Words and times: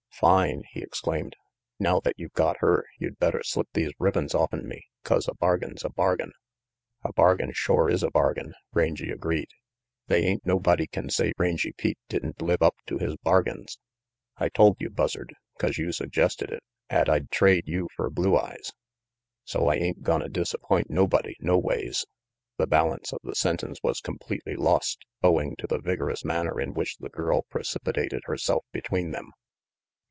"Fine," 0.21 0.65
he 0.69 0.83
exclaimed. 0.83 1.35
"Now 1.79 1.99
that 2.01 2.13
you've 2.15 2.33
got 2.33 2.57
her 2.59 2.85
you'd 2.99 3.17
better 3.17 3.41
slip 3.41 3.67
these 3.73 3.91
ribbons 3.97 4.35
offen 4.35 4.67
me 4.67 4.85
'cause 5.03 5.27
a 5.27 5.33
bargain's 5.33 5.83
a 5.83 5.89
bargain." 5.89 6.33
"A 7.03 7.11
bargain 7.11 7.51
shore 7.53 7.89
is 7.89 8.03
a 8.03 8.11
bargain," 8.11 8.53
Rangy 8.71 9.09
agreed. 9.09 9.47
"They 10.05 10.21
ain't 10.23 10.45
nobody 10.45 10.85
can 10.85 11.09
say 11.09 11.33
Rangy 11.39 11.71
Pete 11.75 11.97
didn't 12.07 12.39
live 12.39 12.61
up 12.61 12.75
to 12.85 12.99
his 12.99 13.15
bargains. 13.23 13.79
I 14.37 14.49
told 14.49 14.77
you, 14.79 14.91
Buzzard, 14.91 15.33
'cause 15.57 15.79
you 15.79 15.91
suggested 15.91 16.51
it, 16.51 16.61
'at 16.87 17.09
I'd 17.09 17.31
trade 17.31 17.63
you 17.67 17.87
fer 17.97 18.11
Blue 18.11 18.37
Eyes, 18.37 18.71
so 19.43 19.69
I 19.69 19.75
ain't 19.77 20.03
gonna 20.03 20.29
disappoint 20.29 20.91
nobody 20.91 21.35
no 21.39 21.57
ways 21.57 22.05
The 22.57 22.67
balance 22.67 23.11
of 23.11 23.21
the 23.23 23.33
sentence 23.33 23.79
was 23.81 24.01
completely 24.01 24.55
lost 24.55 25.03
owing 25.23 25.55
to 25.55 25.65
the 25.65 25.79
vigorous 25.81 26.23
manner 26.23 26.61
in 26.61 26.75
which 26.75 26.97
the 26.97 27.09
girl 27.09 27.41
precipitated 27.49 28.21
herself 28.27 28.63
between 28.71 29.09
them. 29.09 29.31